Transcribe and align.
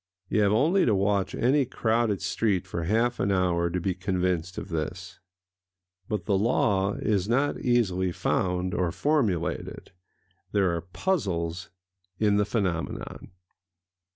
You 0.29 0.41
have 0.41 0.51
only 0.51 0.83
to 0.87 0.95
watch 0.95 1.35
any 1.35 1.63
crowded 1.63 2.23
street 2.23 2.65
for 2.65 2.85
half 2.85 3.19
an 3.19 3.31
hour 3.31 3.69
to 3.69 3.79
be 3.79 3.93
convinced 3.93 4.57
of 4.57 4.69
this. 4.69 5.19
But 6.09 6.25
the 6.25 6.39
law 6.39 6.93
is 6.93 7.29
not 7.29 7.59
easily 7.59 8.11
found 8.11 8.73
or 8.73 8.91
formulated: 8.91 9.91
there 10.53 10.75
are 10.75 10.81
puzzles 10.81 11.69
in 12.17 12.37
the 12.37 12.45
phenomenon. 12.45 13.29